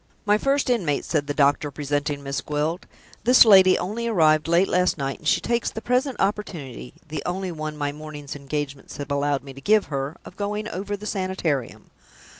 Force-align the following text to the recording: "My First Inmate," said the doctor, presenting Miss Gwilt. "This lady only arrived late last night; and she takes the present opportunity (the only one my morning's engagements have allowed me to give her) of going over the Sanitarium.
"My 0.25 0.39
First 0.39 0.71
Inmate," 0.71 1.05
said 1.05 1.27
the 1.27 1.33
doctor, 1.35 1.69
presenting 1.69 2.23
Miss 2.23 2.41
Gwilt. 2.41 2.87
"This 3.23 3.45
lady 3.45 3.77
only 3.77 4.07
arrived 4.07 4.47
late 4.47 4.67
last 4.67 4.97
night; 4.97 5.19
and 5.19 5.27
she 5.27 5.39
takes 5.39 5.69
the 5.69 5.79
present 5.79 6.17
opportunity 6.19 6.95
(the 7.07 7.21
only 7.23 7.51
one 7.51 7.77
my 7.77 7.91
morning's 7.91 8.35
engagements 8.35 8.97
have 8.97 9.11
allowed 9.11 9.43
me 9.43 9.53
to 9.53 9.61
give 9.61 9.85
her) 9.93 10.17
of 10.25 10.37
going 10.37 10.67
over 10.69 10.97
the 10.97 11.05
Sanitarium. 11.05 11.91